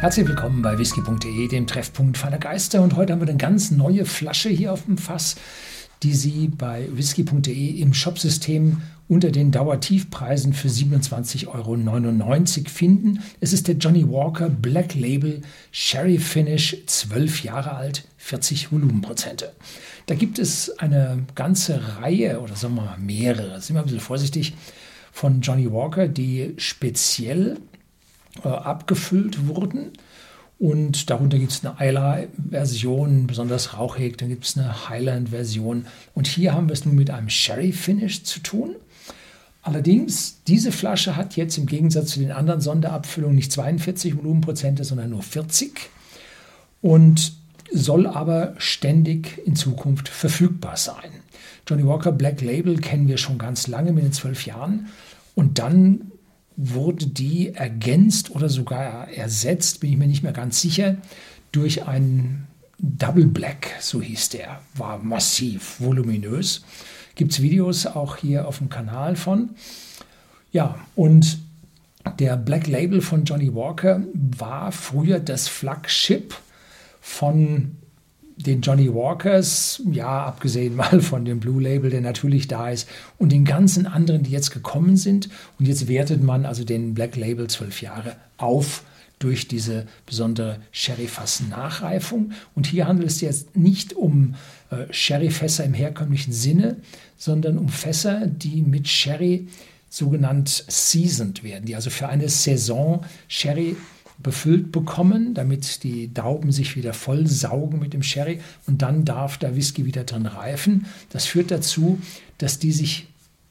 [0.00, 2.82] Herzlich willkommen bei whisky.de, dem Treffpunkt feiner Geister.
[2.82, 5.34] Und heute haben wir eine ganz neue Flasche hier auf dem Fass,
[6.04, 13.24] die Sie bei whisky.de im Shopsystem unter den Dauertiefpreisen für 27,99 Euro finden.
[13.40, 15.42] Es ist der Johnny Walker Black Label
[15.72, 19.52] Sherry Finish, 12 Jahre alt, 40 Volumenprozente.
[20.06, 23.98] Da gibt es eine ganze Reihe oder sagen wir mal mehrere, sind wir ein bisschen
[23.98, 24.54] vorsichtig,
[25.10, 27.56] von Johnny Walker, die speziell
[28.44, 29.92] äh, abgefüllt wurden.
[30.58, 35.86] Und darunter gibt es eine Isla-Version, besonders rauchig, dann gibt es eine Highland-Version.
[36.14, 38.74] Und hier haben wir es nun mit einem Sherry-Finish zu tun.
[39.62, 45.10] Allerdings, diese Flasche hat jetzt im Gegensatz zu den anderen Sonderabfüllungen nicht 42 Volumenprozente, sondern
[45.10, 45.90] nur 40
[46.80, 47.34] und
[47.70, 51.10] soll aber ständig in Zukunft verfügbar sein.
[51.66, 54.88] Johnny Walker Black Label kennen wir schon ganz lange mit den zwölf Jahren
[55.34, 56.12] und dann
[56.60, 60.96] wurde die ergänzt oder sogar ersetzt, bin ich mir nicht mehr ganz sicher,
[61.52, 66.64] durch einen Double Black, so hieß der, war massiv, voluminös.
[67.14, 69.50] Gibt es Videos auch hier auf dem Kanal von.
[70.50, 71.38] Ja, und
[72.18, 76.34] der Black Label von Johnny Walker war früher das Flagship
[77.00, 77.76] von
[78.38, 83.32] den Johnny Walkers, ja, abgesehen mal von dem Blue Label, der natürlich da ist, und
[83.32, 85.28] den ganzen anderen, die jetzt gekommen sind.
[85.58, 88.82] Und jetzt wertet man also den Black Label zwölf Jahre auf
[89.18, 92.32] durch diese besondere Sherry-Fass-Nachreifung.
[92.54, 94.36] Und hier handelt es jetzt nicht um
[94.70, 96.76] äh, Sherry-Fässer im herkömmlichen Sinne,
[97.16, 99.48] sondern um Fässer, die mit Sherry
[99.90, 103.76] sogenannt seasoned werden, die also für eine Saison Sherry
[104.20, 109.38] befüllt bekommen, damit die Dauben sich wieder voll saugen mit dem Sherry und dann darf
[109.38, 110.86] der Whisky wieder drin reifen.
[111.10, 112.00] Das führt dazu,
[112.38, 113.06] dass die sich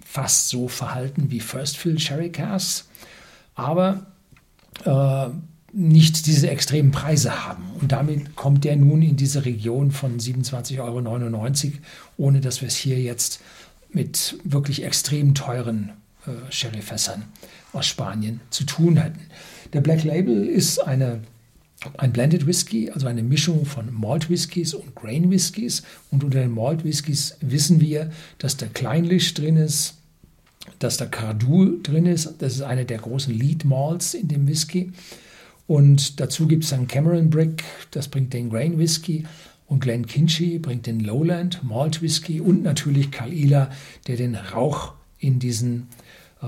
[0.06, 2.88] fast so verhalten wie First Fill Sherry Casks,
[3.56, 4.08] aber
[4.84, 5.28] äh,
[5.74, 7.64] nicht diese extremen Preise haben.
[7.80, 11.78] Und damit kommt der nun in diese Region von 27,99 Euro,
[12.18, 13.42] ohne dass wir es hier jetzt
[13.92, 15.92] mit wirklich extrem teuren
[16.26, 17.24] äh, Sherryfässern
[17.78, 19.22] aus Spanien zu tun hätten.
[19.74, 21.22] Der Black Label ist eine,
[21.98, 25.84] ein Blended Whisky, also eine Mischung von Malt Whiskys und Grain Whiskys.
[26.12, 29.96] Und unter den Malt Whiskys wissen wir, dass der Kleinlich drin ist,
[30.80, 32.36] dass der Cardu drin ist.
[32.40, 34.92] Das ist eine der großen Lead Malts in dem Whisky.
[35.66, 39.26] Und dazu gibt es dann Cameron Brick, das bringt den Grain Whisky.
[39.68, 43.70] Und Glen Kinchy bringt den Lowland Malt Whisky und natürlich Kalila,
[44.08, 45.90] der den Rauch in diesen
[46.42, 46.46] äh,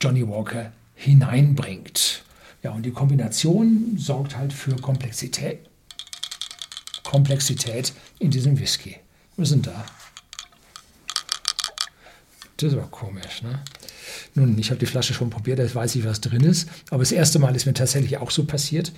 [0.00, 2.22] Johnny Walker hineinbringt.
[2.62, 5.60] Ja, und die Kombination sorgt halt für Komplexität.
[7.02, 8.96] Komplexität in diesem Whisky.
[9.36, 9.84] Wir sind da.
[12.56, 13.60] Das war komisch, ne?
[14.34, 16.68] Nun, ich habe die Flasche schon probiert, da weiß ich, was drin ist.
[16.90, 18.92] Aber das erste Mal ist mir tatsächlich auch so passiert.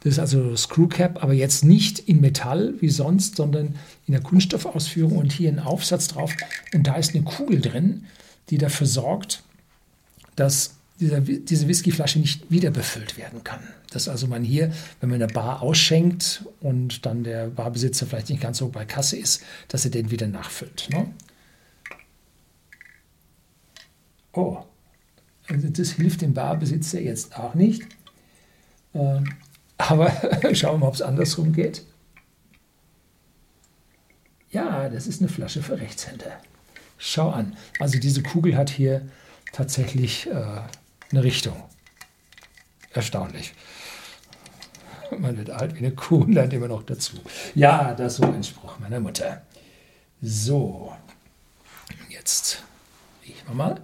[0.00, 5.16] Das ist also Screwcap, aber jetzt nicht in Metall wie sonst, sondern in der Kunststoffausführung
[5.16, 6.32] und hier ein Aufsatz drauf.
[6.74, 8.04] Und da ist eine Kugel drin,
[8.50, 9.42] die dafür sorgt,
[10.36, 13.60] dass dieser, diese Whiskyflasche nicht wieder befüllt werden kann.
[13.90, 18.42] Dass also man hier, wenn man eine Bar ausschenkt und dann der Barbesitzer vielleicht nicht
[18.42, 20.88] ganz so bei Kasse ist, dass er den wieder nachfüllt.
[20.90, 21.10] Ne?
[24.32, 24.58] Oh,
[25.48, 27.82] also das hilft dem Barbesitzer jetzt auch nicht.
[28.94, 29.34] Ähm,
[29.78, 30.10] aber
[30.54, 31.84] schauen wir mal, ob es andersrum geht.
[34.50, 36.40] Ja, das ist eine Flasche für Rechtshänder.
[36.96, 37.56] Schau an.
[37.80, 39.02] Also diese Kugel hat hier
[39.54, 40.32] tatsächlich äh,
[41.10, 41.62] eine Richtung.
[42.92, 43.54] Erstaunlich.
[45.16, 47.16] Man wird alt wie eine Kuh und lernt immer noch dazu.
[47.54, 49.42] Ja, das so ein Spruch meiner Mutter.
[50.20, 50.94] So,
[52.08, 52.62] jetzt
[53.24, 53.80] riechen wir mal.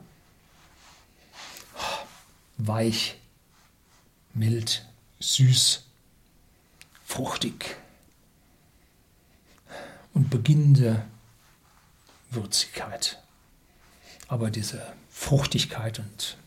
[2.59, 3.19] Weich,
[4.35, 4.87] mild,
[5.21, 5.85] süß,
[7.05, 7.77] fruchtig
[10.15, 11.05] und beginnende
[12.31, 13.23] Würzigkeit.
[14.29, 14.83] Aber diese
[15.21, 16.39] Fruchtigkeit und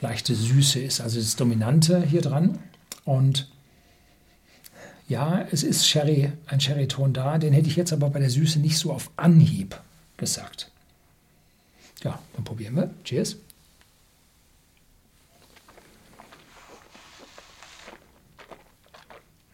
[0.00, 2.58] leichte Süße ist also das Dominante hier dran.
[3.04, 3.50] Und
[5.08, 8.60] ja, es ist Sherry, ein Sherry-Ton da, den hätte ich jetzt aber bei der Süße
[8.60, 9.80] nicht so auf Anhieb
[10.18, 10.70] gesagt.
[12.04, 12.90] Ja, dann probieren wir.
[13.02, 13.36] Cheers.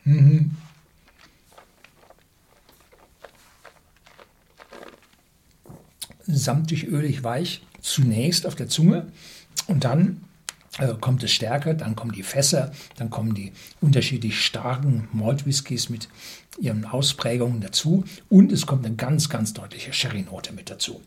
[0.03, 0.57] Mhm.
[6.27, 9.07] Samtig, ölig, weich, zunächst auf der Zunge
[9.67, 10.25] und dann
[10.79, 15.91] äh, kommt es stärker, dann kommen die Fässer, dann kommen die unterschiedlich starken Malt Whiskys
[15.91, 16.09] mit
[16.59, 21.03] ihren Ausprägungen dazu und es kommt eine ganz, ganz deutliche Sherry-Note mit dazu.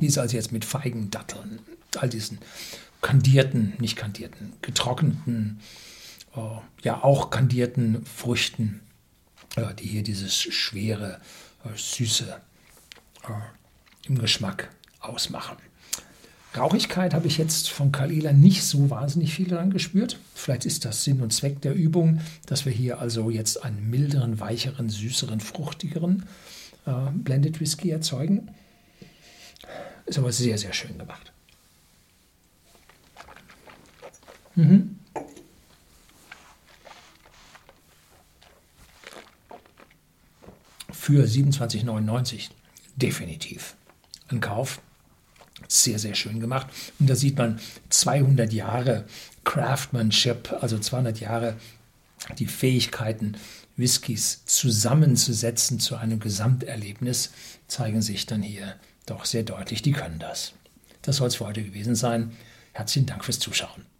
[0.00, 1.58] Die ist also jetzt mit Feigen, Datteln,
[1.96, 2.38] all diesen
[3.02, 5.60] kandierten, nicht kandierten, getrockneten
[6.36, 6.40] äh,
[6.82, 8.80] ja auch kandierten Früchten,
[9.56, 11.20] äh, die hier dieses schwere,
[11.64, 12.40] äh, süße
[13.24, 14.70] äh, im Geschmack
[15.00, 15.56] ausmachen.
[16.56, 20.18] Rauchigkeit habe ich jetzt von Kalila nicht so wahnsinnig viel dran gespürt.
[20.34, 24.38] Vielleicht ist das Sinn und Zweck der Übung, dass wir hier also jetzt einen milderen,
[24.38, 26.26] weicheren, süßeren, fruchtigeren
[26.84, 28.50] äh, Blended Whisky erzeugen.
[30.04, 31.32] Ist aber sehr, sehr schön gemacht.
[34.54, 34.98] Mhm.
[40.90, 42.50] Für 27,99
[42.96, 43.74] definitiv
[44.28, 44.80] ein Kauf.
[45.68, 46.66] Sehr, sehr schön gemacht.
[46.98, 47.60] Und da sieht man
[47.90, 49.04] 200 Jahre
[49.44, 51.56] Craftsmanship, also 200 Jahre
[52.38, 53.36] die Fähigkeiten,
[53.76, 57.30] Whiskys zusammenzusetzen zu einem Gesamterlebnis,
[57.68, 58.76] zeigen sich dann hier
[59.06, 59.82] doch sehr deutlich.
[59.82, 60.52] Die können das.
[61.02, 62.32] Das soll es für heute gewesen sein.
[62.72, 63.91] Herzlichen Dank fürs Zuschauen.